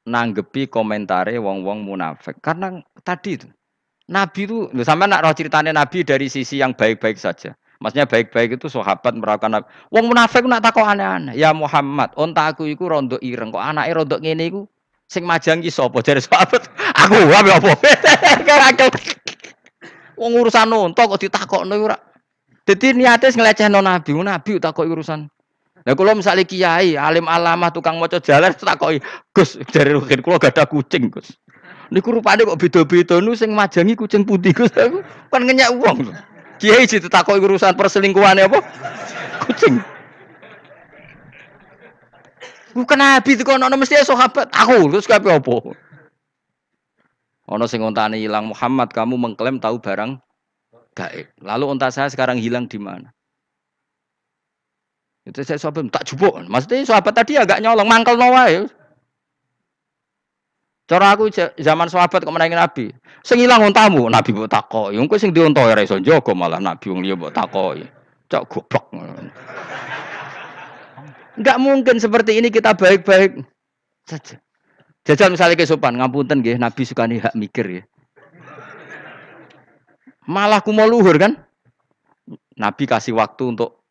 nanggepi 0.03 0.67
komentare 0.67 1.39
wong-wong 1.39 1.87
munafik. 1.87 2.35
Karena 2.43 2.83
tadi 3.07 3.39
itu 3.39 3.47
Nabi 4.08 4.48
itu, 4.48 4.72
sama 4.88 5.04
nak 5.04 5.28
roh 5.28 5.36
ceritanya 5.36 5.76
Nabi 5.76 6.08
dari 6.08 6.32
sisi 6.32 6.63
yang 6.63 6.72
baik-baik 6.72 7.20
saja. 7.20 7.52
Maksudnya 7.78 8.10
baik-baik 8.10 8.58
itu 8.58 8.72
sahabat 8.72 9.13
merawakan 9.13 9.60
Nabi. 9.60 9.65
Wong 9.93 10.10
munafik 10.10 10.41
nak 10.48 10.63
takut 10.63 10.88
aneh-aneh. 10.88 11.36
Ya 11.36 11.52
Muhammad, 11.52 12.15
onta 12.15 12.50
aku 12.50 12.65
iku 12.65 12.89
rondo 12.89 13.20
ireng. 13.22 13.54
Kok 13.54 13.62
anaknya 13.62 13.93
rondo 13.93 14.15
ngene 14.17 14.43
iku 14.50 14.62
sing 15.06 15.28
majang 15.28 15.62
ki 15.62 15.70
sapa 15.70 16.00
jare 16.02 16.24
sahabat. 16.24 16.67
Aku 17.06 17.15
wae 17.15 17.52
apa? 17.52 17.72
Kerakel. 18.48 18.89
Wong 20.17 20.32
urusan 20.41 20.74
onta 20.74 21.06
kok 21.06 21.22
ditakokno 21.22 21.76
ora. 21.78 21.96
Dadi 22.67 22.98
niate 22.98 23.32
nglecehno 23.32 23.80
Nabi, 23.80 24.12
Nabi 24.17 24.60
takok 24.60 24.89
urusan. 24.89 25.30
Lah 25.88 25.96
kula 25.96 26.12
misalnya 26.20 26.43
kiai, 26.43 27.00
alim 27.00 27.32
alamah, 27.32 27.72
tukang 27.72 27.96
maca 27.96 28.20
jalan 28.20 28.52
takoki, 28.60 29.00
Gus, 29.32 29.56
jare 29.72 29.96
kula 30.20 30.36
gak 30.36 30.60
ada 30.60 30.67
kucing, 30.67 31.08
Gus. 31.08 31.32
Niku 31.88 32.19
rupane 32.19 32.43
kok 32.43 32.60
beda-beda 32.60 33.23
nu 33.23 33.32
sing 33.32 33.56
majangi 33.56 33.95
kucing 33.95 34.28
putih 34.28 34.52
Gus 34.52 34.73
aku 34.76 35.00
kan 35.32 35.41
ngenyak 35.47 35.71
uang. 35.80 36.12
Kiai 36.60 36.84
ditakoki 36.84 37.39
urusan 37.39 37.78
perselingkuhan 37.78 38.43
apa? 38.43 38.60
Kucing. 39.47 39.80
Bukan 42.76 42.97
nabi 43.00 43.34
itu 43.34 43.41
kono 43.47 43.65
mesti 43.73 44.04
sahabat. 44.04 44.52
Aku 44.52 44.91
terus 44.91 45.08
kabeh 45.08 45.39
apa? 45.39 45.56
Ono 47.47 47.65
sing 47.65 47.80
ontane 47.80 48.19
hilang 48.19 48.52
Muhammad 48.52 48.91
kamu 48.91 49.15
mengklaim 49.15 49.58
tahu 49.63 49.80
barang 49.80 50.19
gaib. 50.91 51.32
Lalu 51.39 51.65
onta 51.71 51.88
saya 51.88 52.12
sekarang 52.12 52.36
hilang 52.36 52.67
di 52.67 52.76
mana? 52.76 53.15
Itu 55.23 55.43
saya 55.43 55.56
sahabat 55.56 55.88
tak 55.91 56.08
jupuk. 56.12 56.36
Maksudnya 56.52 56.84
sahabat 56.84 57.15
tadi 57.15 57.39
agak 57.39 57.63
nyolong 57.63 57.88
mangkel 57.88 58.19
nawa 58.19 58.52
ya. 58.52 58.67
Cara 60.88 61.12
aku 61.12 61.28
zaman 61.60 61.91
sahabat 61.91 62.23
kok 62.23 62.32
menangi 62.32 62.56
Nabi. 62.56 62.86
Sing 63.19 63.43
ilang 63.43 63.60
Nabi 63.67 64.30
mbok 64.32 64.47
takoki. 64.47 64.95
Wong 64.95 65.12
kowe 65.12 65.19
sing 65.19 65.36
diunta 65.36 65.60
ora 65.60 65.84
iso 65.84 66.00
malah 66.32 66.63
Nabi 66.63 66.88
wong 66.88 67.04
liya 67.04 67.19
mbok 67.19 67.36
takoki. 67.36 67.84
Cok 68.32 68.43
goblok. 68.47 68.86
Enggak 71.36 71.58
mungkin 71.60 72.00
seperti 72.00 72.39
ini 72.39 72.47
kita 72.47 72.71
baik-baik 72.73 73.43
saja. 74.08 74.39
Jajal 75.08 75.32
misalnya 75.32 75.56
kesopan, 75.56 75.95
ngapunten 75.95 76.43
nggih, 76.43 76.60
Nabi 76.60 76.84
suka 76.84 77.08
nih 77.08 77.23
hak 77.23 77.36
mikir 77.39 77.80
ya. 77.80 77.84
Malah 80.28 80.60
mau 80.76 80.84
luhur 80.84 81.15
kan? 81.15 81.39
Nabi 82.60 82.84
kasih 82.84 83.15
waktu 83.15 83.56
untuk 83.56 83.88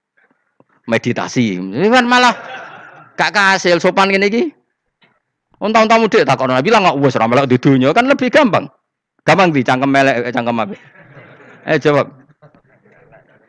meditasi. 0.84 1.56
Ini 1.56 1.88
kan 1.88 2.04
malah 2.04 2.36
gak 3.16 3.32
kasih 3.32 3.80
sopan 3.80 4.12
gini 4.12 4.28
Untung 5.56 5.88
tamu 5.88 6.04
dek 6.04 6.28
takon 6.28 6.52
Nabi 6.52 6.68
lah 6.68 6.84
nggak 6.84 7.00
usah 7.00 7.24
ramalak 7.24 7.48
di 7.48 7.56
dunia 7.56 7.96
kan 7.96 8.04
lebih 8.04 8.28
gampang. 8.28 8.68
Gampang 9.24 9.48
di 9.56 9.64
cangkem 9.64 9.88
melek 9.88 10.28
cangkem 10.28 10.60
apa? 10.60 10.76
Eh 11.64 11.80
jawab. 11.80 12.12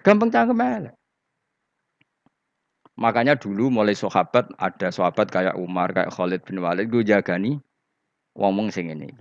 Gampang 0.08 0.32
cangkem 0.32 0.56
melek. 0.56 0.96
Makanya 2.98 3.36
dulu 3.38 3.70
mulai 3.70 3.94
sahabat 3.94 4.50
ada 4.58 4.90
sahabat 4.90 5.30
kayak 5.30 5.60
Umar, 5.60 5.94
kayak 5.94 6.10
Khalid 6.16 6.42
bin 6.48 6.64
Walid 6.64 6.90
gue 6.90 7.06
jagani 7.06 7.60
ngomong 8.34 8.74
sing 8.74 8.90
ini. 8.90 9.12